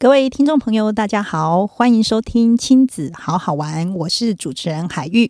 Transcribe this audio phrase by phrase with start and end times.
[0.00, 5.28] 各位听众朋友，大家好，欢迎收听亲子好好玩，我是主持人海玉。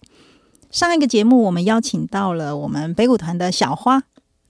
[0.71, 4.03] 上一个节目，我们邀请到了我们北谷团的小花。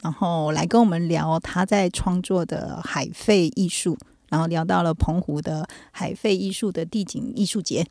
[0.02, 3.96] 然后来跟我们聊他在创作的海废艺术，
[4.28, 7.86] 然后聊到了澎湖的海废艺术的地景艺术节。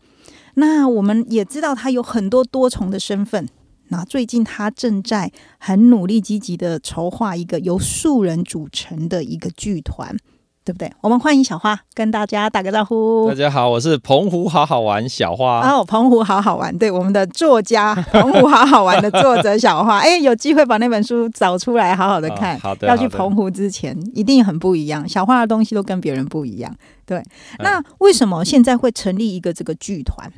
[0.56, 3.48] 那我们也知道他有很多多重的身份。
[3.88, 10.18] 那最近他正在很努力积极的筹划一个由素人组成的一个剧团。
[10.68, 10.92] 对不对？
[11.00, 13.30] 我们欢迎小花跟大家打个招呼。
[13.30, 15.62] 大家好，我是澎湖好好玩小花。
[15.62, 20.00] 哦，澎湖好好玩，对，我们的作家，澎湖好好玩的作者小花。
[20.04, 22.60] 哎，有机会把那本书找出来，好好的看。
[22.60, 22.86] 好的。
[22.86, 25.08] 要去澎湖之前，一定很不一样。
[25.08, 26.76] 小花的东西都跟别人不一样。
[27.06, 27.24] 对。
[27.60, 30.30] 那为什么现在会成立一个这个剧团？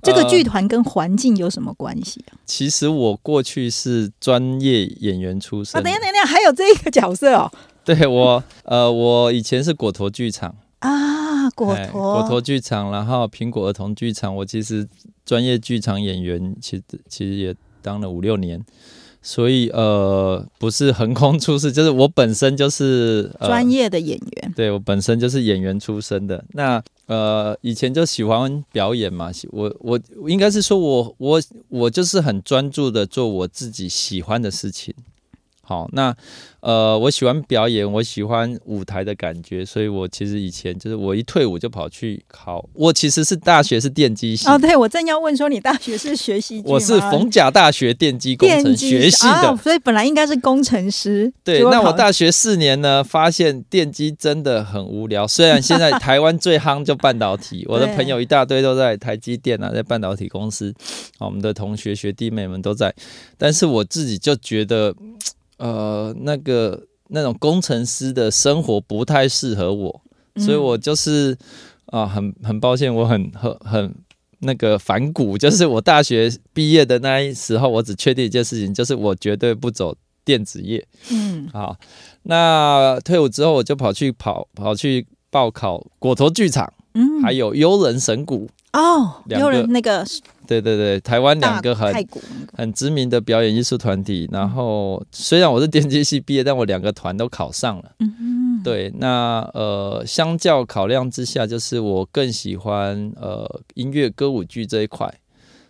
[0.00, 2.38] 这个剧团跟环境有什么关系啊？
[2.46, 5.80] 其实我过去是专业演员出身。
[5.80, 7.50] 啊，等一下，等一下，还有这一个角色哦。
[7.86, 14.88] 对我，呃，我以前是果陀剧场 啊，果陀果陀剧场，然后苹果儿童剧场，我其实
[15.24, 18.64] 专业剧场演员，其实其实也当了五六年，
[19.20, 26.42] 所以呃，不是横空出世，就是我本身就是专业的演员，对我本身就是演员出身的。
[26.52, 34.94] 那呃，以前就喜欢表演嘛，我我应该是说我我我就是很专注的做我自己喜欢的事情。
[35.66, 36.14] 好，那
[36.60, 51.32] 呃，我喜欢表演，我喜欢舞台的感觉，所以我其实以前就是我一退伍就跑去考，我其实是大学是电机系哦，对我正要问说你大学是学习，我是逢甲大学电机工程学系的，所以本来应该是工程师。
[51.42, 55.26] 对，那我大学四年呢，发现电机真的很无聊。
[55.26, 60.74] 虽然现在台湾最夯就半导体， 我的朋友一大堆都在台积电啊，在半导体公司，
[61.20, 62.94] 我们的同学学弟妹们都在，
[63.38, 64.94] 但是我自己就觉得。
[65.58, 70.02] 呃，那个那种工程师的生活不太适合我，
[70.36, 71.36] 所以我就是
[71.86, 73.94] 啊，很很抱歉，我很很很
[74.40, 79.94] 那个反骨，就是我大学毕业的那一时候，我只确定一件事情，就是我绝对不走
[80.24, 80.84] 电子业。
[81.10, 81.76] 嗯，好，
[82.24, 88.48] 那退伍之后，我就跑去跑跑去报考果陀剧场，嗯，还有悠人神谷。
[88.74, 90.04] 哦，有人那个，
[90.48, 91.94] 对对对，台湾两个很
[92.52, 94.28] 很知名的表演艺术团体。
[94.32, 97.92] 然后虽然我是电机系毕业，但我两个团都考上了。
[98.00, 105.12] 嗯嗯，对，那呃，相较考量之下，就是我更喜欢呃音乐歌舞剧这一块。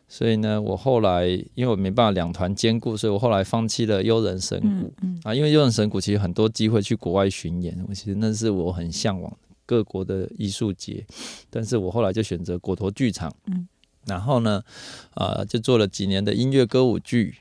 [0.09, 4.93] 所以呢，我后来因为我没办法两团兼顾，所以我后来放弃了悠人神谷。
[5.03, 9.31] 嗯啊，因为悠人神谷其实很多机会去国外巡演，我其实那是我很向往。
[9.67, 11.07] 各国的艺术节，
[11.51, 13.67] 但是我后来就选择果陀剧场，嗯，
[14.07, 14.63] 然后呢，
[15.15, 17.37] 呃，就做了几年的音乐歌舞剧，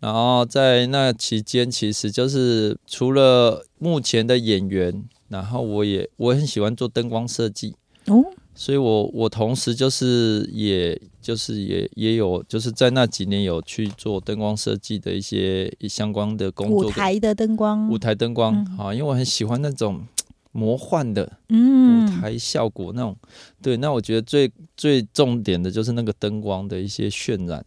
[0.00, 8.24] 然后在那期间，其实就是除了目前的演员，然后我也我很喜欢做灯光设计哦，
[8.54, 20.04] 所以我我同时就是也就是也也有就是在那几年有去做灯光设计的一些相关的工作，舞台的灯光，舞台灯光啊，因为我很喜欢那种。
[20.52, 23.16] 魔幻的舞台效果那种，
[23.62, 27.64] 对，那我觉得最最重点的就是那个灯光的一些渲染。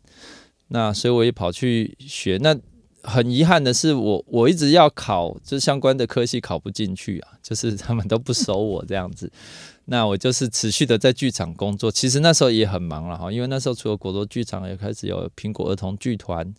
[0.69, 2.37] 那所以我也跑去学。
[2.41, 2.57] 那
[3.03, 9.31] 很遗憾的是，我我一直要考这相关的科系考不进去啊，就是他们都不收我这样子。
[9.85, 11.91] 那我就是持续的在剧场工作。
[11.91, 16.53] 其实那时候也很忙了哈，因为那时候除了国多剧场，也开始有苹果儿童剧团，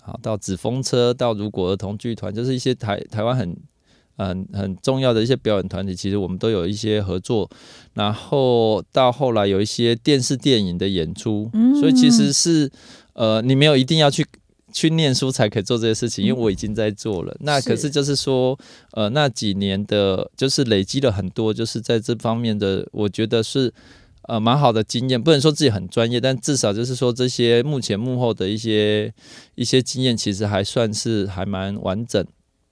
[0.00, 3.56] 好到纸风车，到如果儿童剧团，就是一些台台湾很。
[4.16, 7.50] 很很重要的一些表演团体，其实我们都有一些合作，
[7.94, 12.70] 然后到后来有一些电视电影的演出，所以其实是
[13.14, 14.24] 呃，你没有一定要去
[14.72, 17.36] 去念书才可以做这些事情，因为我已经在做了。
[17.40, 18.58] 那可是就是说，
[18.92, 23.72] 呃，那几年的，就是累积了很多，就是在这方面的，我觉得是
[24.22, 25.22] 呃蛮好的经验。
[25.22, 29.12] 不能说自己很专业，但至少就是说这些目前幕后的一些
[29.54, 32.24] 一些经验，其实还算是还蛮完整。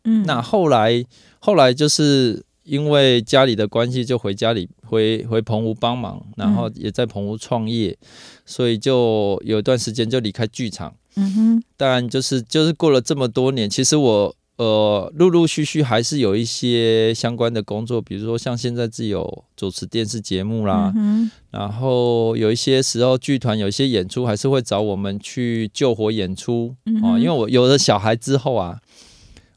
[0.05, 1.05] 嗯，那后来。
[1.45, 7.99] 后来就是因为家里的关系，就回家里回回澎湖帮忙，然后也在澎湖创业，
[8.47, 10.95] 所以就有一段时间就离开剧场。
[11.17, 14.37] 嗯哼，当然就是就是过了这么多年，其实我。
[14.57, 28.79] 呃，陆陆续续还是有一些相关的工作，比如说像现在自己有主持电视节目啦，嗯然后有一些时候剧团有一些演出还是会找我们去救火演出啊，嗯哼因为我有了小孩之后啊，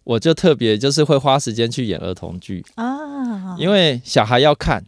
[0.05, 4.85] 我就特别就是会花时间去演儿童剧，啊，因为小孩要看。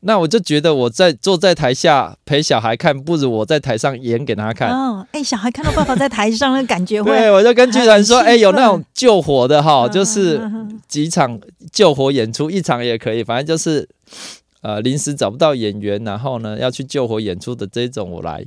[0.00, 4.70] 那我就觉得我在坐在台下陪小孩看，不如我在台上演给他看。
[4.70, 10.40] 哦，哎，小孩看到爸爸在台上，的感觉会 对，我就跟剧团说，很哎、有那种救火的哈，嗯就是
[10.86, 11.40] 几场
[11.72, 13.88] 救火演出，一场也可以，反正就是
[14.60, 18.44] 呃临时找不到演员，然后呢要去救火演出的这种我来，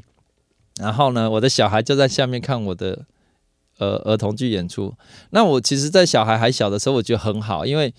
[0.79, 2.99] 然后呢我的小孩就在下面看我的
[3.79, 4.93] 呃儿童剧演出。
[5.31, 7.93] 那我其实，在小孩还小的时候，我觉得很好，因为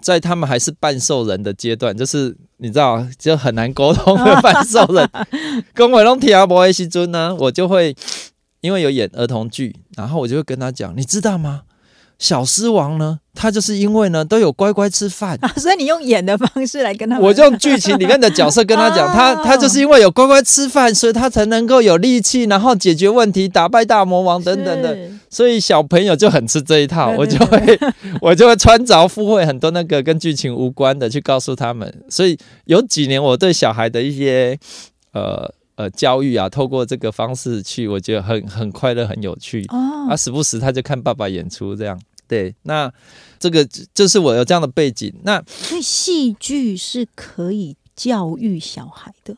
[0.00, 5.08] 在他们还是半兽人的阶段，就是你知道就很难沟通的半兽人，
[5.72, 7.94] 跟我弄提阿伯西尊呢，我就会
[8.62, 11.62] 因为有演儿童剧，然后我就会跟他讲，你知道吗？
[12.20, 24.96] 小狮王呢，他就是因为呢都有乖乖吃饭， 啊，所以你用演的方式来跟他们，我就用剧情里面的角色跟他讲， 他哦他就是因为有乖乖吃饭，所以他才能够有力气，然后解决问题、打败大魔王等等的。
[25.30, 27.80] 所以小朋友就很吃这一套，对对我就会
[28.20, 32.02] 我就会穿凿附会很多那个跟剧情无关的去告诉他们。
[32.10, 34.58] 所以有几年我对小孩的一些
[35.12, 39.64] 呃呃教育啊，透过这个方式去，我觉得很很快乐，很有趣。
[39.68, 41.96] 哦啊，时不时他就看爸爸演出这样。
[42.30, 42.88] 对，那
[43.40, 45.12] 这个就是我有这样的背景。
[45.24, 49.36] 那所以戏剧是可以教育小孩的。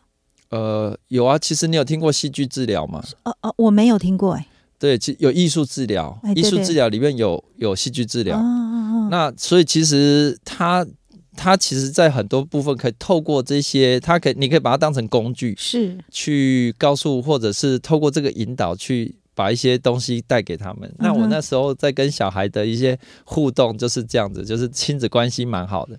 [0.50, 3.02] 呃，有啊，其实你有听过戏剧治疗吗？
[3.22, 4.46] 呃呃，我没有听过哎。
[4.78, 8.36] 对，其有艺术治疗哎，对对艺术治疗里面有有戏剧治疗。
[8.36, 10.86] 啊啊啊那所以其实它
[11.34, 19.14] 它其实在很多部分可以透过这些，它可以你可以把它当成工具，是去告诉或者是透过这个引导去。
[19.34, 20.92] 把一些东西带给他们。
[20.98, 25.98] 那我那时候在跟小孩的一些互动就是这样子，就是亲子关系蛮好的。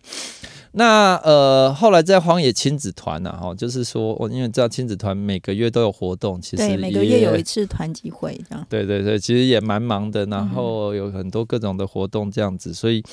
[0.75, 8.65] 那呃，后来在荒野亲子团呢、啊，哈，就是说我因为知道亲子团每个月都有活动，其实对，每个月有一次团集会这样。
[8.69, 13.03] 对对对，其实也蛮忙的，然嗯后有很多各种的活动这样子，所以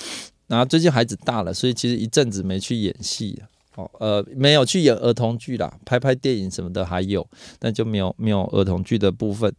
[0.47, 3.47] 然后最近孩子大了，所以其实一阵子没去演戏了。
[3.77, 7.27] 哦，呃，没有去演儿童剧啦，拍拍电影什么的还有，
[7.59, 9.53] 但就没有没有儿童剧的部分。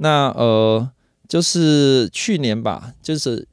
[0.00, 0.90] 那呃，
[1.28, 3.46] 就是去年吧，就是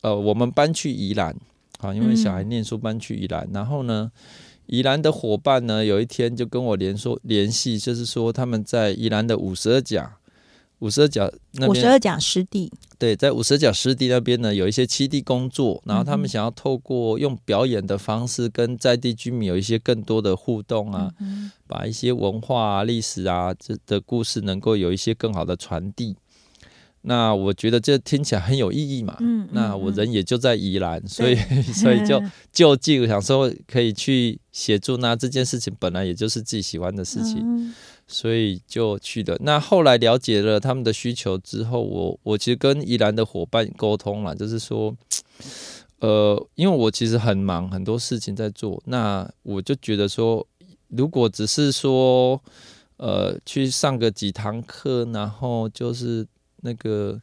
[0.00, 1.36] 呃，我们搬去宜兰，
[1.80, 2.48] 啊，因为小孩嗯。
[2.48, 4.10] 念书搬去宜兰，然后呢，
[4.66, 10.16] 宜兰的伙伴呢，有一天就跟我联说联系，就是说他们在宜兰的五十二甲，
[10.82, 26.16] 五十二甲那边，五十二甲湿地，对，在五十二甲湿地那边呢，有一些七地工作，然后他嗯们想要透过用表演的方式跟在地居民有一些更多的互动啊，嗯把一些文化啊、历史啊这的故事能够有一些更好的传递。
[27.04, 29.16] 那我觉得这听起来很有意义嘛。
[29.20, 31.34] 嗯那我嗯人也就在宜兰，所以
[31.74, 34.96] 所以就 就近想说可以去协助。
[34.98, 37.74] 那这件事情本来也就是自己喜欢的事情，嗯
[38.06, 39.38] 所以就去的。
[39.40, 44.94] 那后来了解了他们的需求之后，我我其实跟宜兰的伙伴沟通了，就是说，
[46.00, 50.46] 呃，因为我其实很忙，很多事情在做，那我就觉得说，
[50.88, 52.40] 如果只是说，
[52.96, 56.26] 呃，去上个几堂课，然后就是
[56.62, 57.20] 那个。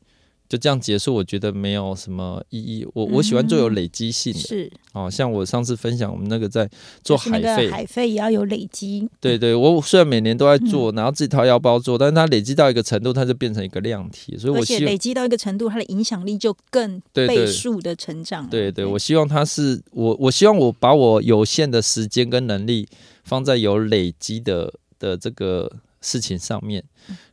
[0.50, 2.84] 就这样结束，我觉得没有什么意义。
[2.96, 6.68] 我我喜欢做有累积性的，是哦，像我上次分享我们那个在
[7.04, 18.50] 做海费，海费也要有累积，对对，我虽然每年都在嗯做，然后自己掏腰包做，但是它累积到一个程度，它就变成一个量体，所以我希望累积到一个程度，它的影响力就更倍数的成长了。
[18.50, 22.88] 对对，我希望它是我我希望我把我有限的时间跟能力
[23.24, 26.84] 放在有累积的的这个事情上面。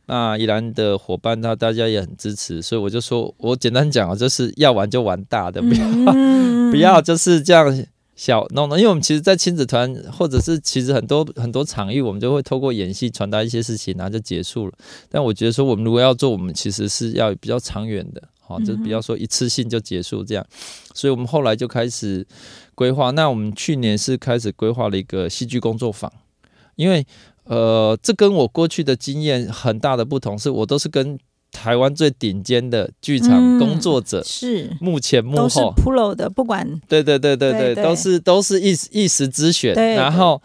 [0.07, 7.85] 嗯那宜兰的伙伴他大家也很支持，所以我就说我简单讲啊，就是要玩就玩大的，不要、嗯 不要就是这样
[8.15, 14.73] 小弄弄，因为我们其实，在亲子团或者是其实很多很多场域，我们就会透过演戏传达一些事情，然后就结束了。
[15.07, 20.43] 但我觉得说，我们如果要做，我们其实是要比较长远的，好，就是不要说一次性就结束这样。
[20.95, 22.25] 所以我们后来就开始
[22.73, 23.11] 规划。
[23.11, 26.11] 那我们去年是开始规划了一个戏剧工作坊，
[26.75, 27.05] 因为
[27.47, 31.17] 呃，这跟我过去的经验很大的不同，是我都是跟
[31.51, 34.21] 台湾最顶尖的剧场嗯工作者。
[34.23, 40.41] 是幕前幕都是后，pro 的，不管对对对对对，对对都是都是一时一时之选，对，然后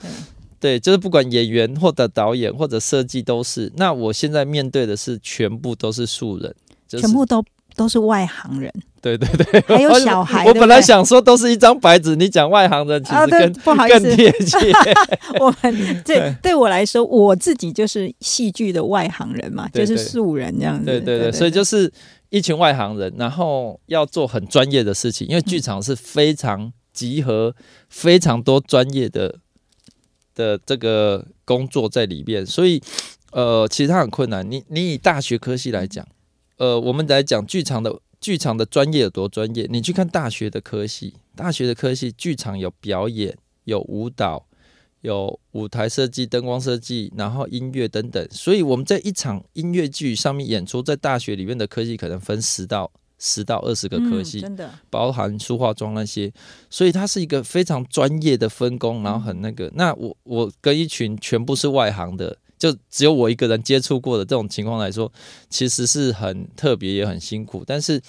[0.61, 3.71] 对对，就是不管演员或者导演或者设计都是。
[3.77, 6.55] 那我现在面对的是全部都是素人，
[6.87, 7.45] 就是、全部都
[7.75, 14.59] 都是外行人，对对对，还有小孩我本来想说都是一张白纸，你讲外行人其实更、，不好意思，更贴切。
[15.41, 20.85] 我们 对对我来说，我自己就是戏剧的外行人嘛，就是素人这样子。
[20.87, 21.93] 对对对，所以就是
[22.31, 27.55] 一群外行人，然后要做很专业的事情，因为剧场是非常集合
[27.89, 29.35] 非常多专业的
[30.35, 32.81] 的这个工作在里面，所以
[33.33, 34.49] 呃，其实它很困难。
[34.49, 36.07] 你你以大学科系来讲，
[36.59, 39.67] 呃，我们来讲剧场的剧场的专业有多专业？
[39.69, 44.47] 你去看大学的科系，大学的科系剧场有表演，有舞蹈。
[45.03, 52.89] 有舞台设计、灯光设计，然后音乐等等，所以我们在一场音乐剧上面演出，在大学里面的科技可能分十到
[53.19, 56.33] 十到二十个科系，真的包含书化妆那些，
[56.71, 59.69] 所以它是一个非常专业的分工，然后很那个。
[59.75, 65.11] 那我我跟一群全部是外行的，就只有我一个人接触过的这种情况来说，
[65.51, 67.65] 其实是很特别也很辛苦。
[67.67, 68.01] 但是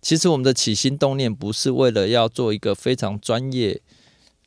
[0.00, 3.80] 其实我们的起心动念不是为了要做一个非常专业。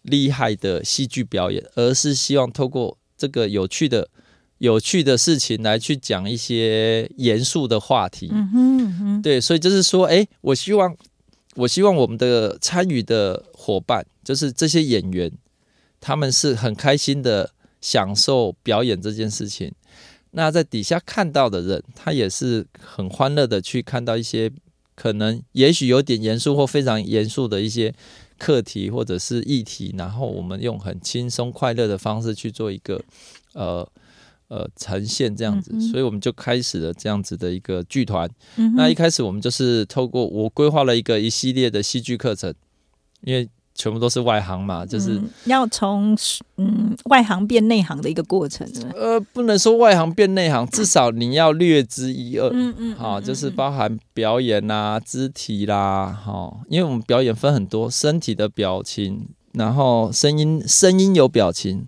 [0.08, 4.08] 厉害的戏剧表演，而是希望透过这个有趣的、
[4.60, 8.30] 有趣的事情来去讲一些严肃的话题。
[8.32, 10.96] 嗯哼，对，所以就是说，哎，我希望，
[11.56, 15.32] 我希望我们的参与的伙伴，就是这些演员，
[16.00, 17.55] 他们是很开心的
[17.86, 19.72] 享受表演这件事情。
[20.32, 24.52] 那在底下看到的人，他也是很欢乐的去看到一些
[24.96, 27.94] 可能也许有点严肃或非常严肃的一些。
[28.38, 33.02] 课题或者是议题，然后我们用很轻松快乐的方式去做一个
[33.54, 33.90] 呃
[34.50, 38.30] 呃呈现，这样子，所以我们就开始了这样子的一个剧团。
[38.76, 42.54] 那一开始我们就是透过我规划了一个一系列的戏剧课程，
[43.22, 43.48] 因为。
[43.76, 46.18] 全部都是外行嘛，就是要从
[46.56, 48.66] 嗯外行变内行的一个过程。
[48.96, 52.50] 呃，不能说外行变内行，至少你要略知一二。
[52.54, 61.86] 嗯嗯，好，就是包含表演啦、肢体啦，哈，因为我们表演分很多，身体的表情，然后声音，声音有表情，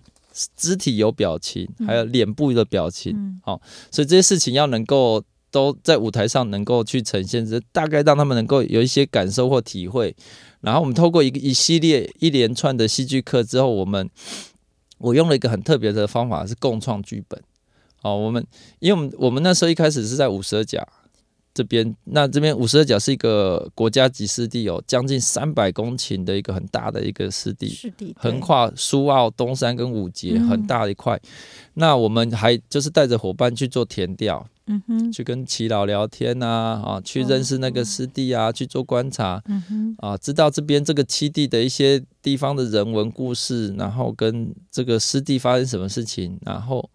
[0.54, 10.14] 肢体有表情，还有脸部的表情，好，所以这些事情要能够都在舞台上能够去呈现，这大概让他们能够有一些感受或体会。
[10.60, 14.10] 然后我们透过一个一系列一连串的戏剧课之后，我们
[14.98, 17.40] 我用了一个很特别的方法，是共创剧本。
[18.02, 18.44] 哦，我们
[18.80, 20.86] 因为我们我们那时候一开始是在五十二甲
[21.54, 31.20] 这边，那这边五十二甲是一个国家级湿地，有将近三百公顷的一个很大的一个湿地，湿地横跨苏澳、东山跟五节，很大的一块。
[31.74, 34.46] 那我们还就是带着伙伴去做填调。
[34.68, 46.88] 嗯哼，去跟耆老聊天呐，啊，去认识那个师弟啊，去做观察，嗯哼，啊，知道这边这个七地的一些地方的人文故事，然后跟这个师弟发生什么事情，然后，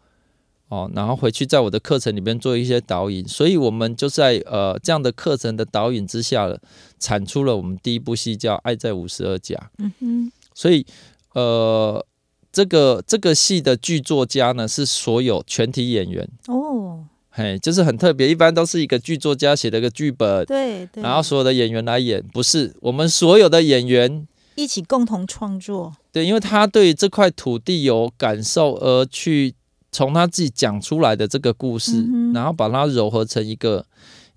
[0.69, 6.61] 哦，然后回去在我的课程里面做一些导引，所以我们就在呃这样的课程的导引之下了，
[6.99, 9.55] 产出了我们第一部戏叫《爱在五十二家》。
[9.79, 10.85] 嗯哼，所以
[11.33, 12.05] 呃，
[12.51, 16.92] 这个这个戏的剧作家呢是所有全体演员哦。
[17.35, 21.01] 嘿，就是很特别，一般都是一个剧作家写的一个剧本，对，对。
[21.01, 29.55] 然后所有的演员来演，不是我们所有的演员一起共同创作，对，因为他对这块土地有感受，而去
[29.91, 33.83] 从他自己讲出来的这个故事，然后把它糅合成一个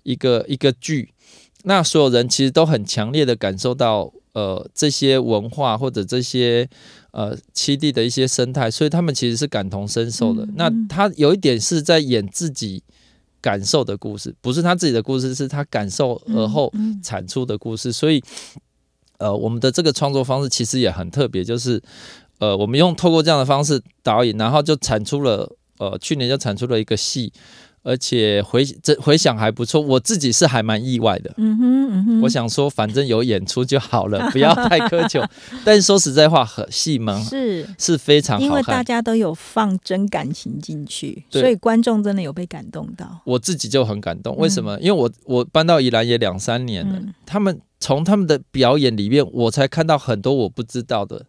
[0.01, 1.13] 一个一个剧，
[1.65, 6.69] 那所有人其实都很强烈的感受到，呃，这些文化或者这些。
[7.11, 10.47] 呃，七地的一些生态，所以他们其实是感同身受的。
[10.53, 12.83] 那他有一点是在演自己
[13.41, 17.91] 感受的故事，不是他自己的故事，是他感受而后产出的故事。
[17.91, 18.21] 所以，
[19.17, 21.81] 呃，我们的这个创作方式其实也很特别，就是
[22.37, 27.33] 呃，我们用透过这样的方式导演，然后就产出了呃，去年就产出了一个戏。
[27.87, 31.33] 而且回这回想还不错，我自己是还蛮意外的。
[31.37, 35.23] 嗯哼，嗯哼，我想说，反正有演出就好了， 不要太苛求。
[35.63, 43.21] 但是说实在话，很戏门是是非常好，因为大家都有放真感情进去，所以观众真的有被感动到。
[43.23, 44.77] 我自己就很感动，为什么？
[44.81, 51.25] 因为我我搬到宜兰也两三年了，他们从他们的表演里面，我才看到很多我不知道的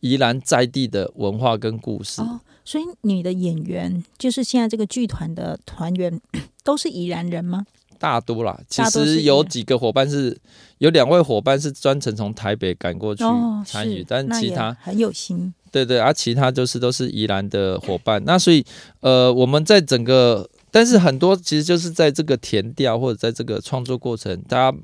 [0.00, 2.22] 宜兰在地的文化跟故事。
[2.68, 6.20] 所以你的演员就是现在这个剧团的团员
[6.62, 7.64] 都是宜兰人吗？
[7.98, 10.38] 大多啦，其实有几个伙伴是
[10.76, 13.24] 有两位伙伴是专程从台北赶过去
[13.64, 15.54] 参与，但其他很有心。
[15.72, 18.22] 对对，而其他就是都是宜兰的伙伴。
[18.26, 18.62] 那所以
[19.00, 24.78] 呃，我们在整个，但是很多其实就是在这个填调或者在这个创作过程，大家。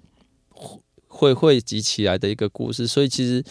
[1.16, 3.42] 会汇集起来的一个故事，所以其实，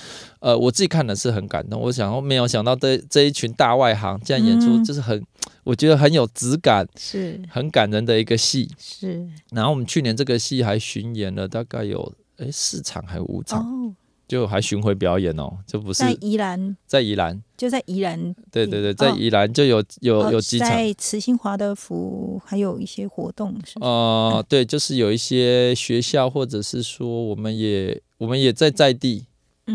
[0.41, 1.79] 呃，我自己看的是很感动。
[1.79, 5.23] 我想，我没有想到这这一群大外行这样演出，就是很，
[5.63, 8.69] 我觉得很有质感，是很感人的一个戏。
[8.77, 9.25] 是。
[9.51, 13.95] 然后我们去年这个戏还巡演了大概有哎四场还是五场？
[14.27, 23.85] 就还巡回表演哦，这不是在宜兰，在宜兰，就在宜兰，对对对，在宜兰就有有哦有几场，在慈心华德福还有一些活动，是不是？
[23.85, 29.25] 呃，对，就是有一些学校或者是说我们也我们也在在地，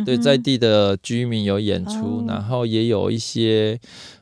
[0.04, 2.24] 对，在地的居民有演出，哦。
[2.26, 3.78] 然后也有一些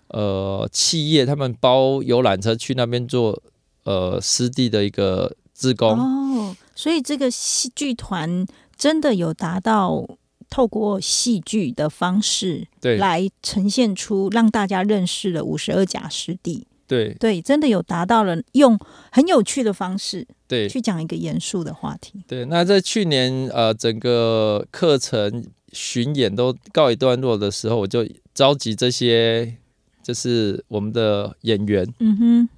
[0.08, 3.40] 呃企业他们包游览车去那边做
[3.84, 8.44] 呃湿地的一个志工，哦，所以这个戏剧团
[8.76, 10.06] 真的有达到
[10.48, 16.66] 透过戏剧的方式对来呈现出让大家认识了五十二甲湿地。
[16.86, 18.78] 对对，真的有达到了用
[19.10, 22.22] 很有趣的方式对去讲一个严肃的话题。
[22.28, 22.44] 对。
[22.44, 29.56] 那在去年呃整个课程巡演都告一段落的时候，我就召集这些
[30.00, 32.48] 就是我们的演员，嗯哼，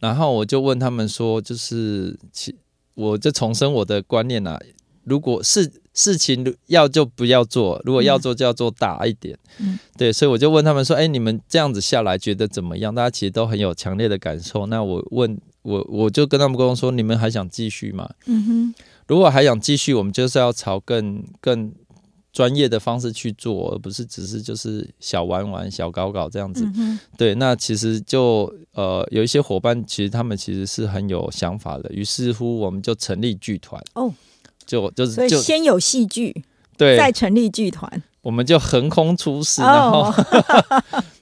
[0.00, 2.56] 然后我就问他们说，就是其
[2.94, 4.60] 我就重申我的观念啊，
[5.04, 9.38] 如果是事情要就不要做，如果要做就要做大一点。
[9.58, 12.94] 嗯，对，所以我就问他们说，哎，你们这样子下来觉得怎么样？
[12.94, 14.66] 大家其实都很有强烈的感受。
[14.66, 18.10] 那我问我我就跟他们沟通说，你们还想继续吗？
[18.26, 18.74] 嗯哼，
[19.06, 21.72] 如果还想继续，我们就是要朝更更
[22.32, 26.68] 专业的方式去做，而不是只是就是小玩玩、小搞搞这样子。
[26.76, 34.12] 嗯，对，那其实就呃有一些伙伴，其实他们其实是很有想法的，于是乎我们就成立剧团哦，
[34.66, 36.44] 就就所以是就先有戏剧，
[36.76, 38.02] 对，再成立剧团。
[38.22, 40.14] 我们就横空出世，然后、哦，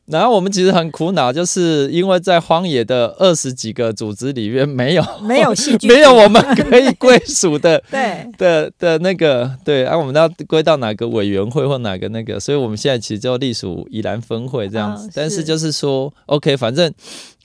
[0.07, 15.09] 然后我们其实很苦恼，就是因为在荒野的二十几个组织里面没有 没有戏 剧，没有我们可以归属的 对，的的那个对，啊，我们要归到哪个委员会或哪个那个，所以我们现在其实就隶属宜兰分会这样子。
[15.09, 15.45] 哦但是是。
[15.45, 16.93] 就是说，OK，反正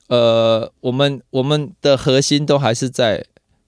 [0.08, 3.26] 呃，我们我们的核心都还是在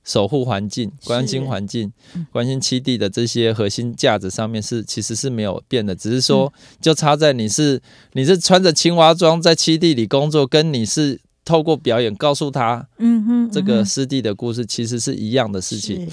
[0.10, 1.94] 守护环境、关心环境、
[2.32, 6.52] 关心七地的这些核心价值上面是其实是没有变的，只是说
[6.82, 7.80] 就差在你是
[8.14, 16.10] 你是穿着青蛙装在七地里工作，跟你是透过表演告诉他嗯哼，这个师弟的故事，其实是一样的事情。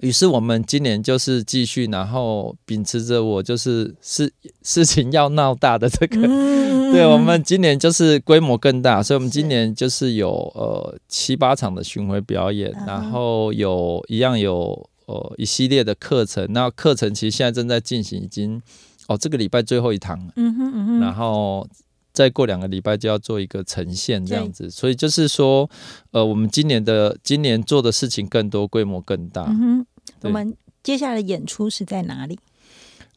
[0.00, 4.32] 是于是我们今年就是继续，然后秉持着我就是事
[4.62, 18.60] 事情要闹大的这个，嗯 对我们今年就是规模更大，所以我们今年就是有呃七八场的巡回表演，然后有一样有呃一系列的课程，那课程其实现在正在进行，已经
[19.08, 21.66] 哦这个礼拜最后一堂了，嗯哼嗯哼，然后。
[22.14, 25.68] 再过两个礼拜就要做一个呈现，这样子，所以就是说，
[26.12, 29.42] 呃，我们今年的今年做的事情更多，规模更大。
[29.48, 29.86] 嗯哼，
[30.22, 32.38] 我们接下来的演出是在哪里？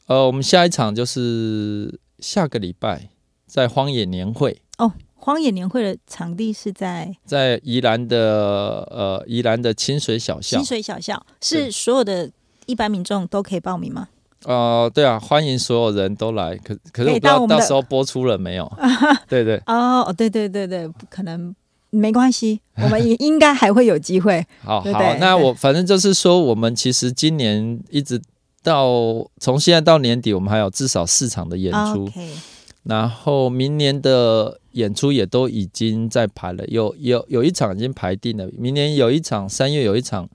[0.08, 3.10] 呃，我们下一场就是下个礼拜
[3.46, 10.66] 在荒野年会，哦，荒野年会的场地是在在宜兰的呃宜兰的清水小校清。
[10.66, 12.32] 水小校，是所有的
[12.66, 14.10] 一般民众都可以报名吗？
[14.46, 16.56] 呃，对啊，欢迎所有人都来。
[16.58, 18.72] 可可是我不知道到时候播出了没有？
[19.28, 21.54] 对对，哦哦，对对对对，可能
[21.90, 24.46] 没关系， 我们也应该还会有机会。
[24.64, 28.22] 好好对对，对那我反正就是说，我们其实今年一直
[28.62, 28.86] 到
[29.40, 32.10] 从现在到年底，我们还有至少四场的演出。
[32.84, 40.30] 然后明年的演出也都已经在排了，有有有一场已经排定了，明年有一场，三月有一场，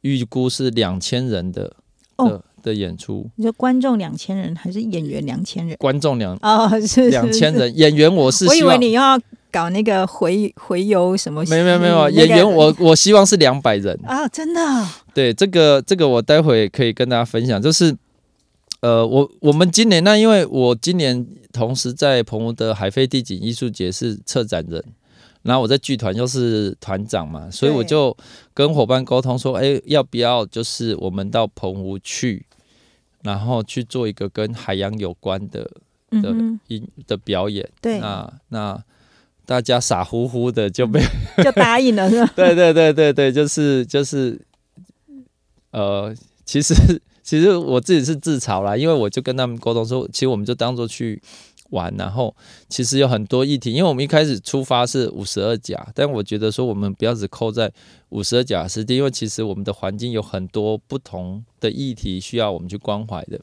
[0.00, 1.74] 预估是两千人的的、
[2.16, 5.76] 哦的演出，你说观众两千人还是演员两千人？
[5.76, 7.52] 观众两哦，是是两千。
[7.52, 9.20] 人，演员我是我以为你要
[9.52, 11.44] 搞那个回回游什么？
[11.44, 14.60] 没有没有没有，那个演员我我希望是两百人，啊，真的
[15.12, 17.94] 对这个这个我待会可以跟大家分享，就是
[18.80, 24.82] 呃，我我们今年那因为我今年同时在澎湖的海飞地景艺术节是策展人，
[25.42, 28.16] 然后我在剧团又是团长嘛，所以我就
[28.52, 32.44] 跟伙伴沟通说，哎，要不要就是我们到澎湖去，
[33.24, 35.68] 然后去做一个跟海洋有关的
[36.10, 36.32] 的
[36.68, 38.84] 音的表演，对，那那
[39.46, 41.02] 大家傻乎乎的就被
[41.42, 42.32] 就答应了是吧？
[42.36, 44.40] 对对对对对，就是就是，
[45.72, 46.74] 呃，其实
[47.24, 51.20] 其实我自己是自嘲啦，因为我就跟他们沟通说，其实我们就当做去
[51.74, 52.34] 玩，然后
[52.68, 57.70] 其实有很多议题，因为我们一开始出发是五十二甲，但我觉得说我们不要只扣在
[58.08, 63.38] 五十二甲湿地，因为其实我们的环境有很多不同的议题需要我们去关怀的。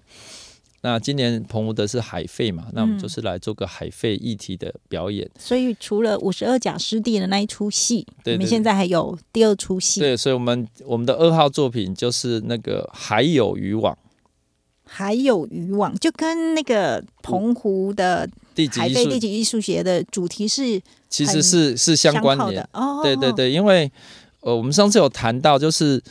[0.83, 5.29] 那今年澎湖的是海废嘛，那我们嗯就是来做个海废议题的表演。
[5.37, 13.95] 所以除了五十二甲湿地的那一出戏，对对你们现在还有第二出戏，对，所以我们我们的二号作品就是那个海有渔网。
[14.93, 18.27] 还有渔网，就跟那个澎湖的
[18.73, 22.99] 海飞地景艺术节的主题是其实是是相关的，哦。
[23.01, 23.89] 对对对，因为
[24.41, 26.03] 呃，我们上次有谈到，就是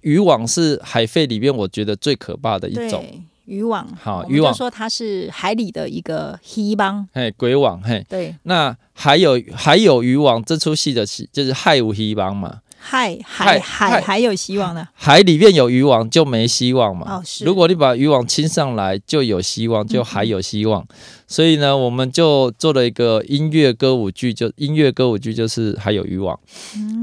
[0.00, 4.52] 渔网是海废里面我觉得最可怕的一种，对，渔网，好渔网。
[4.52, 8.04] 说它是海里的一个黑帮，嘿，鬼网，嘿。
[8.08, 17.16] 对，那还有还有渔网这出戏的戏就是害无黑帮嘛，海海海还有希望呢， 海里面有渔网就没希望嘛。
[17.16, 20.84] 哦是如果你把渔网清上来，就有希望，就还有希望。
[21.28, 26.40] 所以呢，我们就做了一个音乐歌舞剧，就音乐歌舞剧就是还有渔网，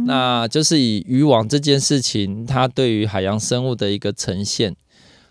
[0.05, 4.75] 那就是以渔网这件事情，它对于海洋生物的一个呈现，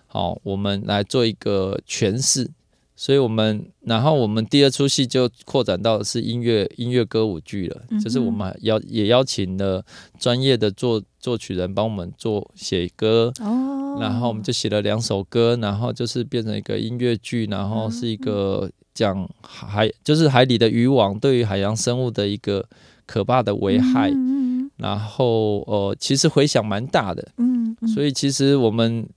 [0.06, 2.50] 好，我们来做一个诠释。
[2.96, 9.84] 所以我们，然后我们第二出戏就扩展到是音乐音乐歌舞剧了，就是我们邀也邀请了
[10.18, 22.66] 专业的作作曲人帮我们做写歌，哦，然后我们就写了两首歌，然后就是变成一个音乐剧，然后是一个讲海，就是海里的渔网对于海洋生物的一个
[23.04, 24.46] 可怕的危害，嗯
[24.78, 27.26] 然后呃，其实回响蛮大的，
[27.94, 29.08] 所以其实我们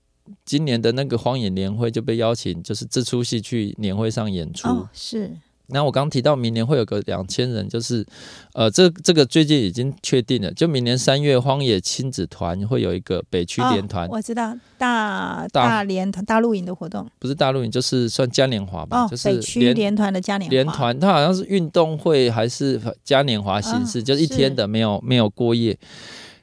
[0.45, 4.67] 今年的那个荒野年会就被邀请，就是这出戏去年会上演出。
[4.67, 5.31] 哦是，
[5.67, 8.03] 那我刚提到明年会有个两千人，就是
[8.53, 20.51] 呃，这这个最近已经确定了，就明年三月荒野亲子团会有一个北区联团，哦我知道大大大联团大露营的活动，不是大陆营，就是算嘉年华吧，哦，就是北区联联团的嘉年华。
[20.51, 25.77] 联，团，它好像是运动会还是嘉年华形式，啊就是一天的，没有没有过夜。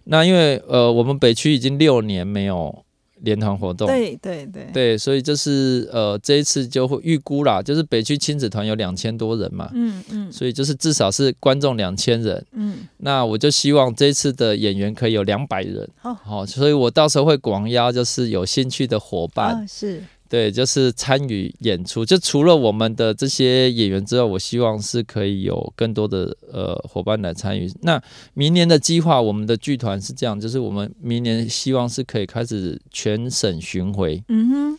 [0.04, 2.84] 那因为呃，我们北区已经六年没有
[3.22, 10.32] 联团活动，对对对，对，所以就是呃，这一次就会预估啦，就是北区亲子团有两千多人嘛，嗯嗯。
[10.32, 12.44] 所以就是至少是观众两千人。
[12.52, 22.04] 嗯，那我就希望这一次的演员可以有两百人，好好、所以我到时候会广邀就是有兴趣的伙伴，啊是，对，就是参与演出。
[22.04, 27.70] 就除了我们的这些演员之外，我希望是可以有更多的呃伙伴来参与。
[27.82, 28.00] 那
[28.34, 34.22] 明年的计划，我们的剧团是这样，就是我们明年希望是可以开始全省巡回。
[34.28, 34.78] 嗯哼，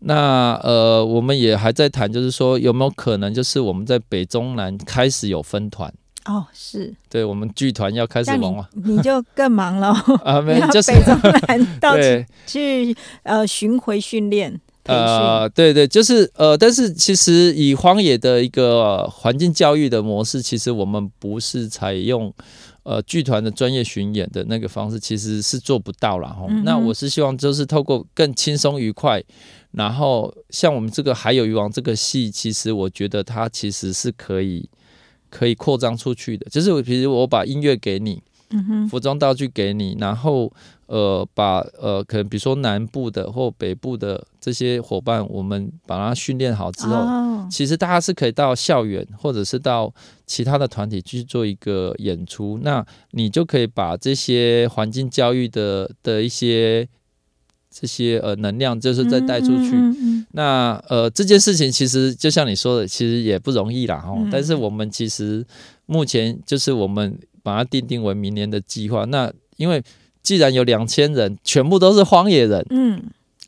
[0.00, 5.92] 那呃，我们也还在谈，就是说有没有可能，就是我们在北中南开始有分团。
[6.24, 22.32] 哦是，对我们剧团要开始忙了你你就更忙了哦，啊，没 就是北中南 到对去呃巡回训练呃，对对，就是呃，但是其实以荒野的一个呃环境教育的模式，其实我们不是采用
[22.82, 26.46] 呃剧团的专业巡演的那个方式，其实是做不到了哈。
[26.48, 29.22] 嗯那我是希望就是透过更轻松愉快，
[29.72, 34.68] 然后像我们这个还有鱼王这个戏，其实我觉得它其实是可以
[35.28, 40.52] 可以扩张出去的，就是比如我把音乐给你，嗯哼，服装道具给你，然后
[40.86, 49.92] 呃把呃可能比如说南部的或北部的这些伙伴，我们把它训练好之后，哦，其实大家是可以到校园或者是到
[50.26, 56.88] 其他的团体去做一个演出，那你就可以把这些环境教育的的一些
[57.68, 59.74] 这些呃能量，就是再带出去。
[59.74, 64.12] 嗯嗯嗯那呃这件事情其实就像你说的，其实也不容易啦哈。
[64.16, 65.44] 嗯但是我们其实
[65.86, 69.04] 目前就是我们把它定定为明年的计划。
[69.04, 69.80] 那因为
[70.20, 73.00] 既然有两千人，全部都是荒野人嗯。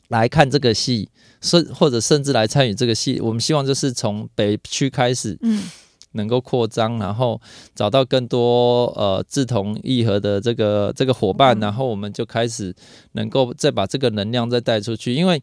[0.06, 1.08] 来看这个戏，
[1.40, 5.64] 甚或者甚至来参与这个戏，我们希望就是从北区开始嗯。
[6.12, 7.38] 能够扩张，然后
[7.74, 11.60] 找到更多呃志同意合的这个这个伙伴，嗯。
[11.60, 12.74] 然后我们就开始
[13.12, 15.42] 能够再把这个能量再带出去，因为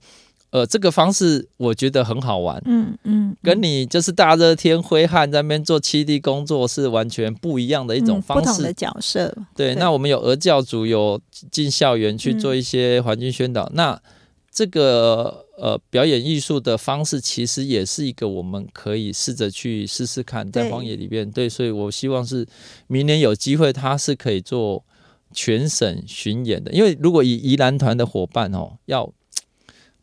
[0.55, 2.61] 呃这个方式我觉得很好玩。
[2.65, 8.43] 嗯嗯，跟你就是大热天挥汗在那边做七地工作是完全不一样的一种嗯方式。
[8.45, 11.19] 不同的角色，对，对那我们有俄教组有
[11.51, 14.01] 进校园去嗯做一些环境宣导，那
[14.49, 21.29] 这个呃表演艺术的方式，其实也是一个我们可以试着去试试看，在荒野里边。
[21.29, 22.47] 对，所以我希望是
[22.87, 24.85] 明年有机会，它是可以做
[25.33, 29.11] 全省巡演的，因为如果以宜兰团的伙伴哦，要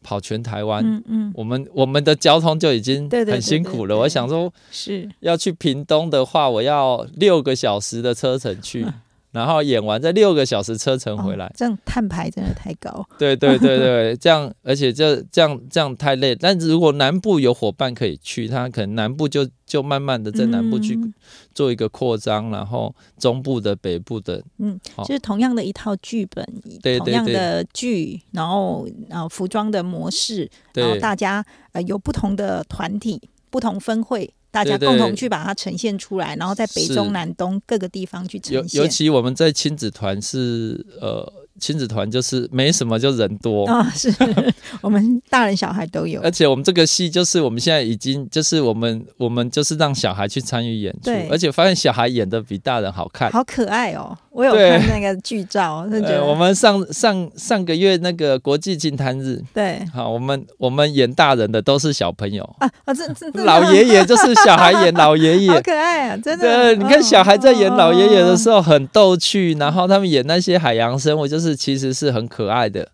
[0.02, 0.84] 跑全台湾。
[0.84, 3.94] 嗯嗯我们我们的交通就已经很辛苦了。
[3.94, 8.86] 对对我想说，是，要去屏东的话，我要六个小时的车程去，
[9.32, 11.46] 然后演完再六个小时车程回来。
[11.46, 16.34] 哦这样碳排真的太高， 对对对对，这样而且这这样这样太累。
[16.34, 21.12] 但是如果南部有伙伴可以去，他可能南部就就慢慢的在南部去嗯。
[21.54, 26.42] 做一个扩张，然后中部的、北部的，嗯，就是同样的一套剧本，
[26.82, 38.82] 对对同样的剧，然后呃服装的模式，然后大家呃有不同的团体、不同分会，大家共同去把它呈现出来，然后在北中南东各个地方去尤呈现。
[38.82, 43.64] 尤其我们在亲子团是呃亲子团就是没什么就人多。
[43.72, 44.12] 啊、是
[44.82, 53.30] 我们大人小孩都有而，且我们这个戏就是我们现在已经就是我们我们就是让小孩去参与演出对，而且发现小孩演的比大人好看。
[53.32, 54.16] 好可爱哦。
[54.32, 59.84] 我有看那个剧照，是觉呃，得我们上上上个月那个国际金坛日，对。
[59.92, 65.50] 好，我们我们演大人的都是小朋友，啊啊，这这这老爷爷就是小孩演老爷爷。
[65.52, 65.60] 好。
[65.60, 66.74] 可爱啊，真的。
[66.74, 72.88] 对，你看小孩在演老爷爷的时候，很逗趣，然后他们演那些海洋生物，就是其实是很可爱的。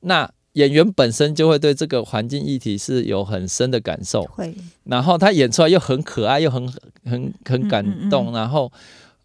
[0.00, 4.54] 那演员本身就会对这个环境议题是有很深的感受，会。
[4.84, 6.70] 然后他演出来又很可爱，又很
[7.06, 8.32] 很很感动，嗯。
[8.32, 8.70] 嗯然后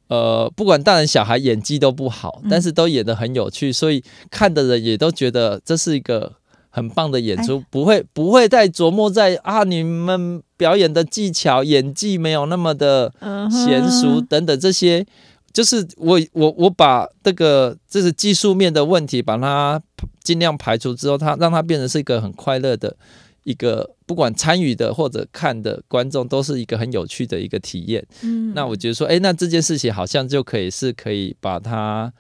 [0.10, 6.34] 呃，不管大人小孩演技都不好，嗯但是都演得很有趣，所以看的人也都觉得这是一个
[6.70, 15.06] 很棒的演哎出，不会不会再琢磨在啊你们表演的技巧、演技没有那么的嗯娴熟等等这些。
[15.52, 19.82] 就是我我我把这个这是技术面的问题，把它
[20.24, 22.96] 尽量排除之后，它让它变成是一个很快乐的
[23.50, 28.06] 一个，不管参与的或者看的观众都是一个很有趣的一个体验。
[28.22, 32.14] 嗯那我觉得说，哎，那这件事情好像就可以是可以把它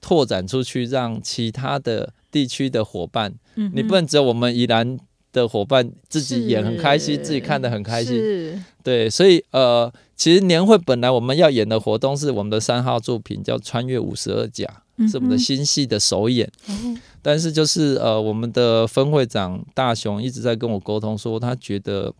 [0.00, 4.98] 拓展出去，让其他的地区的伙伴，嗯你不能只有我们宜兰
[5.30, 8.16] 的伙伴自己演很开心，自己看的很开心。
[8.16, 14.64] 是对，所以呃，其实年会本来我们要演的活动是我们的三号作品叫《穿越五十二甲》，
[15.08, 16.50] 是我们的新戏的首演。
[16.68, 22.12] 嗯但是就是呃，我们的分会长大雄一直在跟我沟通说，他觉得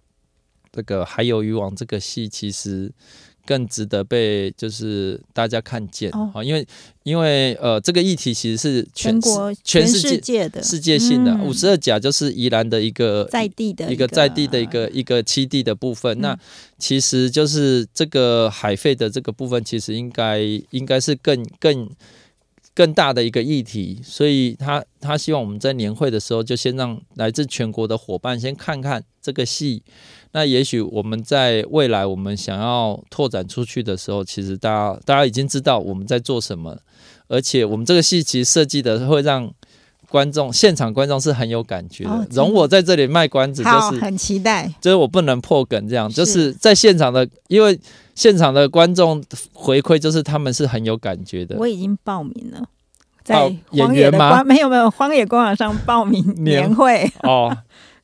[0.71, 2.89] 这个《还有渔网》这个戏其实
[3.45, 6.65] 更值得被就是大家看见啊、哦因为
[7.03, 11.49] 因为呃，这个议题其实是全全国全世界世界的世界性的嗯。
[11.49, 16.17] 五十二甲就是宜兰的一个在地的一个在地的一个一个栖地的部分。
[16.19, 16.21] 嗯。
[16.21, 16.39] 那
[16.79, 20.39] 其实就是这个海废的这个部分，其实应该
[20.71, 21.91] 应该是更更
[22.75, 24.01] 更大的一个议题。
[24.03, 29.83] 所以他他希望我们在年会的时候，就先让来自全国的伙伴先看看这个戏。
[30.33, 36.79] 那也许我们在未来我们想要拓展出去的时候，其实大家大家已经知道我们在做什么，
[37.29, 39.53] 而且我们这个戏其实设计的会让。
[40.13, 44.71] 观众现场观众是很有感觉的，哦容我在这里卖关子，就是很期待。
[44.79, 47.81] 就是我不能破梗，这样是就是在现场的，因为
[48.15, 51.57] 现场的观众回馈就是他们是很有感觉的。
[51.59, 57.57] 我已经报名了，报在演荒野的员吗 没有没有荒野官网上报名年年会，哦，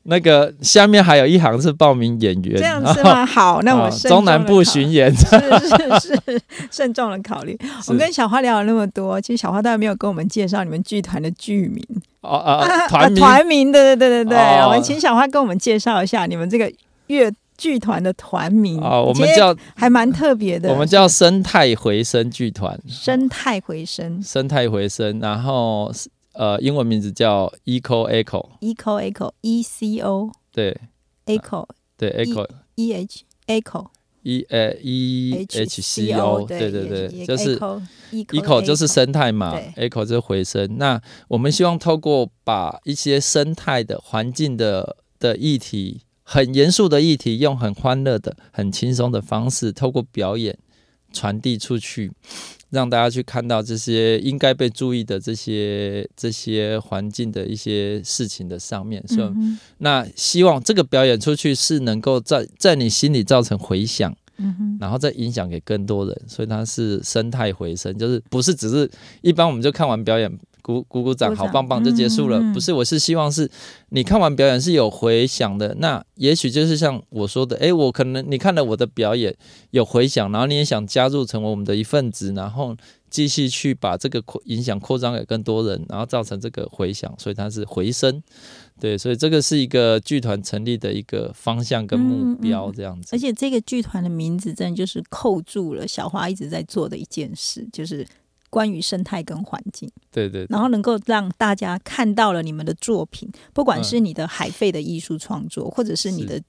[0.09, 3.25] 那个下面还有一行是报名演员，这样是吗？
[3.27, 5.37] 好，那我哦慎中南部巡演，是
[5.99, 7.57] 是是， 慎重的考虑。
[7.87, 11.83] 我跟小花聊了那么多，其实小花倒没有跟我们介绍你们剧团的剧名。
[12.21, 13.21] 哦啊啊团名？
[13.21, 14.65] 团名，对对对对对，哦。
[14.65, 16.69] 我们请小花跟我们介绍一下你们这个
[17.07, 24.21] 乐剧团的团名哦，我们叫还蛮特别的，我们叫生态回声剧团，生态回声。
[24.21, 25.91] 生态回声，然后
[26.39, 30.75] 呃英文名字叫 Eco Echo，，echo echo e c o 对。
[31.25, 33.85] Echo 对 Echo e h echo
[34.23, 37.59] E 呃 E H C O，对对对，就是。
[38.11, 40.77] eco 就是生态嘛对，echo 就是回声。
[40.77, 50.57] 那我们希望透过把一些生态的环境的的议题，很严肃的议题，用很欢乐的、很轻松的方式，透过表演
[51.11, 52.11] 传递出去，
[52.69, 59.05] 让大家去看到这些应该被注意的这些这些环境的一些事情的上面。
[59.07, 64.15] 所以，嗯那希望这个表演出去是能够在在你心里造成回响。
[64.79, 70.31] 然后再影响给更多人，所以它是生态回声，就是不是只是一般我们就看完表演
[70.69, 73.49] 鼓鼓鼓掌，好棒棒就结束了，嗯嗯嗯不是，我是希望是
[73.89, 79.35] 你看完表演是有回响的，那也许就是像我说的，诶，我可能你看了我的表演
[79.71, 82.77] 有回响，然后你也想加入成为我们的一份子，然后
[83.09, 88.21] 继续去把这个扩影响扩张给更多人，然后造成这个回响，所以它是回声。
[88.79, 93.09] 对，所以这个是一个剧团成立的一个方向跟目标，这样子。
[93.11, 98.07] 而且这个剧团的名字真的就是扣住了小花一直在做的一件事，就是
[98.49, 100.47] 关于生态跟环境，对对对。
[100.49, 103.83] 然后能够让大家看到了你们的作品，不管嗯。
[103.83, 106.41] 是你的海费的艺术创作，或者是你的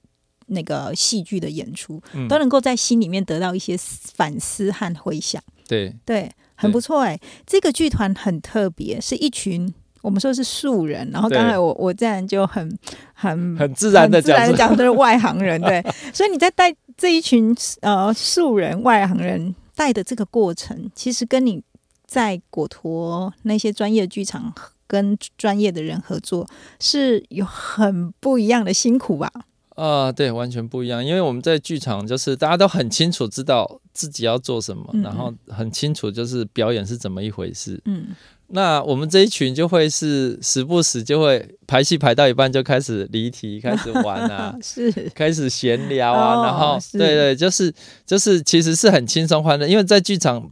[0.46, 2.26] 那个戏剧的演出，嗯。
[2.28, 3.76] 都能够在心里面得到一些
[4.14, 5.42] 反思和回想。
[5.68, 5.94] 对。
[6.04, 9.72] 对，很不错哎、这个剧团很特别，是一群。
[10.02, 12.74] 我们说是素人，然后刚才我我自然就很
[13.12, 21.62] 很很自然的很自然的讲都是外行人，对， 所以你在带这一群呃素人外行人带的这个过程，其实跟你
[22.10, 24.52] 在果陀那些专业剧场
[24.88, 26.44] 跟专业的人合作
[26.80, 29.30] 是有很不一样的辛苦吧？
[29.76, 31.02] 啊、对，完全不一样。
[31.02, 37.80] 因为我们在剧场，就是大家都很清楚知道自己要做什么，嗯然后很清楚就是表演是怎么一回事。
[37.84, 38.08] 嗯，
[38.48, 47.72] 那我们这一群就会是时不时就会排戏排到一半就开始离题，开始玩啊， 是开始闲聊啊，哦然后对对，就是
[48.04, 50.50] 就是其实是很轻松欢乐，因为在剧场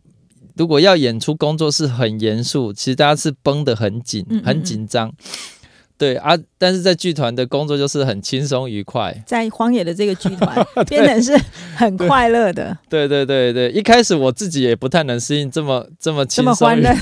[0.59, 5.13] 如果要演出工作是很严肃，其实大家是绷得很紧很紧张。
[5.97, 9.13] 对啊，但是在剧团的工作就是很轻松愉快。
[9.27, 11.37] 在荒野的这个剧团 变成是
[11.75, 16.97] 很快乐的，对对对对，一开始我自己也不太能适应这么这么这轻松愉么欢乐，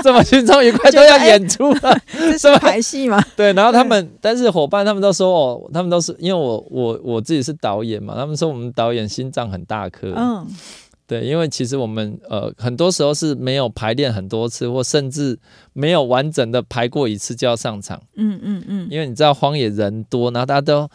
[0.00, 2.00] 这么轻松愉 快 都要演出了。
[2.12, 3.20] 这是排戏吗？
[3.34, 10.12] 对，然后他们，但是伙伴他们都说哦，他们都是因为我我我自己是导演嘛，他们说我们导演心脏很大颗。
[10.16, 10.46] 嗯，
[11.06, 15.38] 对，因为其实我们呃很多时候是没有排练很多次，或甚至
[15.72, 20.90] 没有完整的排过一次就要上场，嗯嗯嗯，因为你知道荒野人多，然后大家都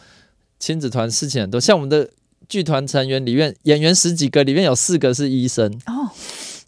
[0.58, 2.10] 亲子团事情很多，像我们的
[2.48, 6.10] 剧团成员里面演员十几个，里面有四个是医生，哦，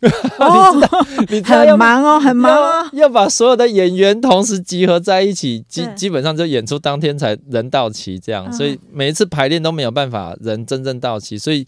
[0.40, 8.52] 哦，你知道要很忙哦，很忙哦，要要把所有的演员同时集合在一起，基基本上就演出当天才人到齐这样，嗯。
[8.54, 11.66] 所以每一次排练都没有办法人真正到齐，所以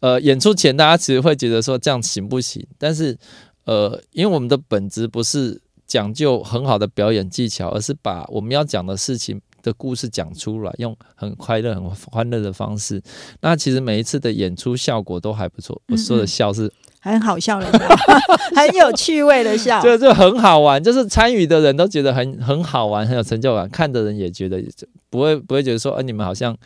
[0.00, 2.66] 呃演出前大家其实会觉得说这样行不行？
[2.78, 3.16] 但是
[3.64, 9.40] 呃，因为我们的本质不是讲究很好的表演技巧，而是把我们要讲的事情。
[9.60, 13.02] 的故事讲出来，用很快乐、很欢乐的方式。
[13.40, 15.78] 那其实每一次的演出效果都还不错。
[15.90, 17.78] 我说的嗯嗯笑是很好笑的笑，
[18.54, 24.62] 很有趣味的笑，就就很好玩，就是参与的人都觉得很很好玩，很有成就感，看的人也觉得
[25.10, 26.56] 不会不会觉得说，呃、你们好像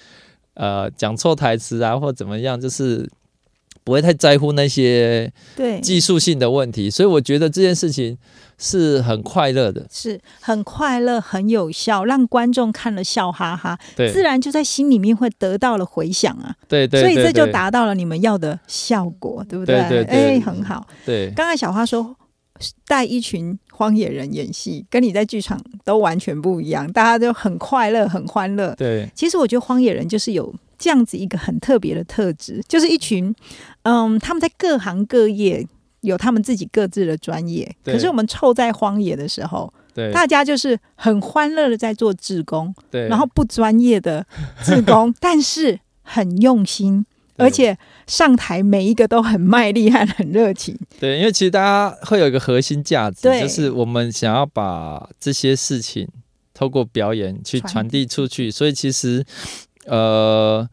[0.52, 3.08] 呃讲错台词啊，或怎么样，就是
[3.84, 8.16] 不会太在乎那些对，技术性的问题，所以我觉得这件事情
[8.58, 20.36] 是很快乐的，是很快乐，很有效，让观众看了笑哈哈，自然就在心里面会得到了回响啊，对对，所以这就达到了你们要的效果，对不对对对。
[20.36, 20.86] 哎，很好。
[21.04, 21.30] 对。
[21.36, 22.16] 刚才小花说。
[22.86, 28.72] 带一群荒野人演戏，跟你在剧场都完全不一样，大家都很快乐、很欢乐。
[28.76, 29.10] 对。
[29.16, 33.32] 其实我觉得荒野人就是有这样子一个很特别的特质，就是一群
[33.82, 35.64] 嗯，他们在各行各业
[36.00, 40.10] 有他们自己各自的专业，可是我们凑在荒野的时候，对。
[40.10, 44.26] 大家就是很欢乐的在做志工，对，然后不专业的
[44.64, 50.76] 志工， 但是很用心，而且上台每一个都很卖力和很热情。
[50.98, 53.40] 对，因为其实大家会有一个核心价值，对。
[53.40, 56.08] 就是我们想要把这些事情
[56.52, 59.24] 透过表演去传传递出去，所以其实
[59.86, 60.68] 呃。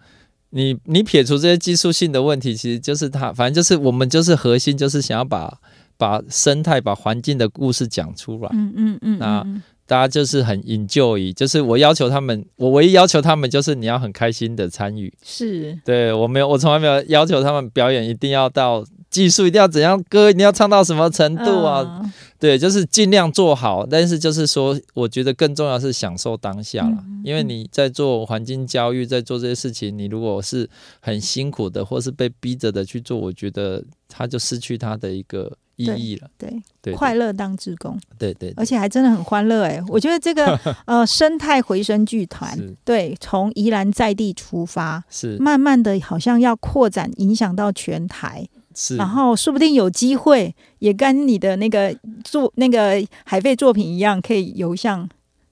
[0.52, 5.60] 你你撇除这些技术性的问题，其实就是它，反正就是我们就是核心，就是想要把
[5.96, 8.50] 把生态、把环境的故事讲出来。
[8.52, 15.14] 嗯嗯嗯，那嗯大家就是很 enjoy，就是我要求他们，我唯一要求他们就是你要很开心的参与。
[15.24, 22.02] 是对我没有，我从来没有要求他们表演一定要到技术一定要怎样，歌一定要唱到什么程度啊？
[22.04, 23.86] 嗯对，就是尽量做好。
[23.86, 30.70] 但是就是说，我觉得更重要是享受当下了，嗯因为你在做环境教育，在做这些事情，你如果是
[31.02, 36.30] 很辛苦的，或是被逼着的去做，我觉得它就失去它的一个意义了。
[36.38, 39.84] 对，对，快乐当职工，对对而且还真的很欢乐哎！
[39.90, 48.48] 我觉得这个呃生态回声剧团是，对，从宜兰在地出发，是慢慢的好像要扩展，影响到全台，
[48.82, 55.10] 是，然后说不定有机会也跟你的那个作那个海费作品一样，可以游向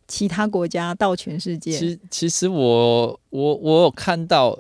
[0.08, 1.78] 其他国家到全世界。
[1.78, 4.58] 其其实我我我有看到，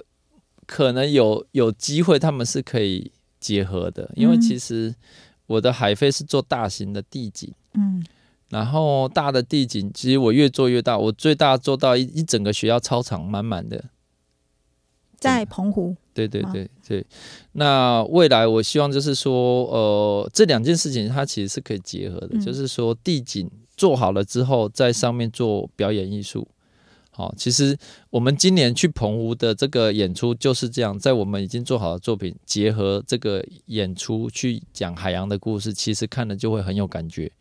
[0.65, 4.93] 可能有有机会他们是可以结合的，因为嗯其实
[5.45, 7.53] 我的海飞是做大型的地景。
[7.73, 8.05] 嗯
[8.49, 13.85] 然后大的地景，其实我越做越大，我最大做到一一整个学校操场满满的。
[15.17, 17.05] 在澎湖，对对对对，
[17.51, 26.47] 那未来我希望就是说，呃，这两件事情它其实是可以结合的，嗯就是说地景做好了之后，在上面做表演艺术。
[27.11, 27.75] 好，其实
[28.11, 37.31] 我们今年去澎湖的这个演出就是这样，在我们已经做好的作品结合这个演出去讲海洋的故事，其实看了就会很有感觉。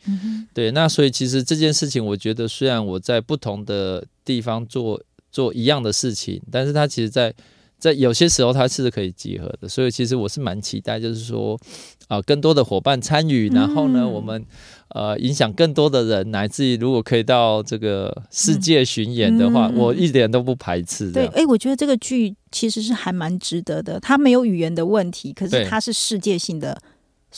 [0.55, 7.35] 对，那所以其实这件事情，我觉得虽然我在不同的地方做做一样的事情，但是它其实在
[7.79, 11.59] 在有些时候它是可以结合的，所以其实我是蛮期待，就是说
[12.09, 14.45] 啊、更多的伙伴参与，然后呢，嗯我们
[14.91, 21.33] 呃影响更多的人，乃至于如果可以到这个世界巡演的话，我一点都不排斥对，样。
[21.35, 23.99] 哎，我觉得这个剧其实是还蛮值得的。
[24.01, 26.81] 它没有语言的问题，可是它是世界性的。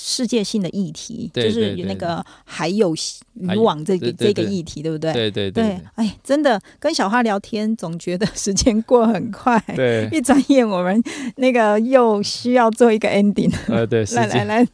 [0.00, 2.94] 世界性的议题对就是那个还有
[3.34, 5.12] 渔网这个这个议题，对不对？
[5.12, 9.60] 对对对对，哎，真的跟小花聊天，总觉得时间过很快。
[9.74, 11.02] 对，一转眼，我们
[11.38, 13.52] 那个又需要做一个 ending。
[13.66, 14.68] 呃对， 来来来，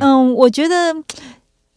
[0.00, 0.94] 嗯，我觉得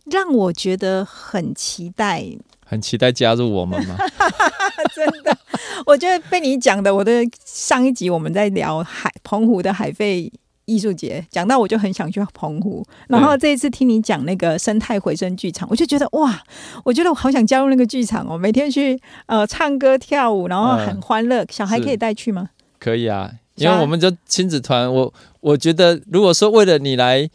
[0.05, 2.25] 让我觉得很期待，
[2.65, 3.97] 很期待加入我们嘛。
[4.95, 5.37] 真的，
[5.85, 7.11] 我觉得被你讲的，我的
[7.43, 10.31] 上一集我们在聊海澎湖的海费
[10.67, 12.85] 艺术节，讲到我就很想去澎湖。
[13.07, 16.39] 然后这一次听你讲那个生态回声剧场，我就觉得哇，
[16.83, 21.45] 我觉得我好想加入那个剧场哦，每天去呃唱歌跳舞，然后很欢乐。
[21.49, 22.49] 小孩可以带去吗？
[22.79, 27.29] 可以啊，因为我们就亲子团，我我觉得如果说为了你来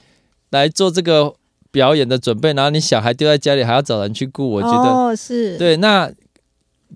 [0.51, 1.35] 来做这个
[1.70, 6.11] 表演的准备，然后你小孩丢在家里还要找人去顾，我觉得哦是对那。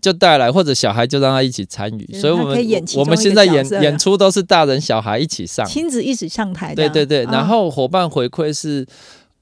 [0.00, 6.74] 就带来，或者小孩就让他一起参与，所以我们我们现在演演出都是大人小孩一起上，亲子一起上台。
[6.74, 8.86] 对对对，然后伙伴回馈是，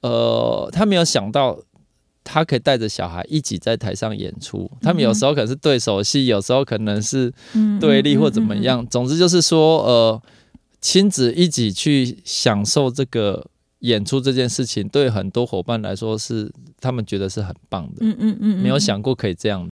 [0.01, 1.59] 呃，他没有想到
[2.23, 7.31] 他可以带着小孩一起在台上演出，他们有时候可能是对手戏，有时候可能是
[7.79, 10.21] 对立或怎么样，总之就是说，呃，
[10.81, 13.45] 亲子一起去享受这个
[13.79, 17.97] 演出这件事情，对很多伙伴来说是他们觉得是很棒的。
[18.01, 19.67] 嗯嗯嗯，没有想过可以这样。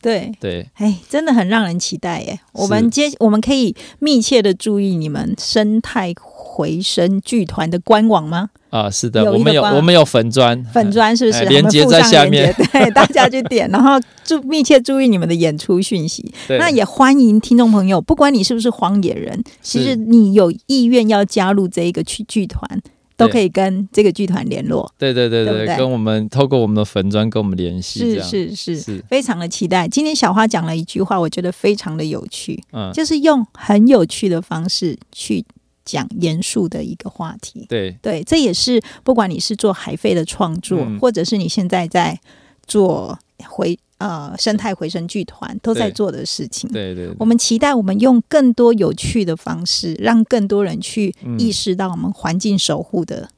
[0.00, 2.38] 对对，哎，真的很让人期待耶！
[2.52, 8.50] 我们接我们可以密切的注意你们生态回声剧团的官网吗？
[8.70, 11.44] 啊，是的，我们有我们有粉砖，粉砖是不是？
[11.44, 16.32] 连接在下面，对， 大家去点，然后注密切注意你们的演出讯息。
[16.48, 22.80] 那也欢迎听众朋友，不管你是不是荒野人，其实你有意愿要加入这一个剧剧团。
[23.26, 29.88] 都可以跟这个剧团联络，对对对对，跟我们透过我们的粉砖跟我们联系，是是是，非常的期待。
[29.88, 35.44] 今天小花讲了一句话，我觉得非常的有趣，嗯，就是用很有趣的方式去
[35.84, 37.96] 讲严肃的一个话题，对。
[38.02, 42.18] 对，这也是不管你是做海费的创作，或者是你现在在
[42.66, 43.18] 做
[43.48, 43.78] 回。
[44.02, 46.68] 呃，生态回声剧团都在做的事情。
[46.72, 53.30] 对对，我们期待我们用更多有趣的方式，让更多人去意识到我们环境守护的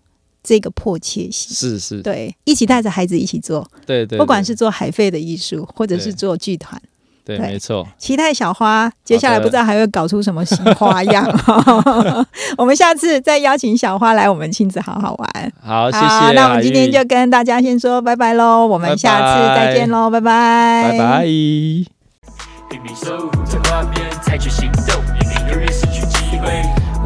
[0.42, 1.54] 这个迫切性。
[1.54, 3.70] 是是，对，一起带着孩子一起做。
[3.84, 6.80] 对对，不管是做海费的艺术，或者是做剧团。
[7.24, 7.86] 对，没错。
[7.96, 11.26] 期待小花接下来不知道还会搞出什么新花样。
[12.58, 15.52] 我们下次再邀请小花来我们亲子好好玩。
[15.62, 16.32] 好，谢谢。
[16.32, 21.24] 那我们今天就跟大家先说拜拜喽，我们下次再见喽，拜拜，拜拜。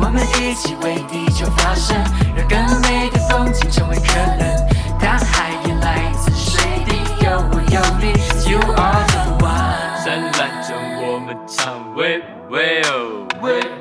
[0.01, 1.97] 我们一起为地球发声，
[2.35, 4.67] 让更美的风景成为可能。
[5.01, 6.63] 大海也来自水，
[7.23, 8.13] 有我有你
[8.51, 9.08] ，You are。
[11.99, 13.78] whip, whip, whip.